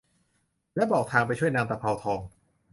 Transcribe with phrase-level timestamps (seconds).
[0.75, 2.19] และบอกทางไปช่วยนางตะเภาทอง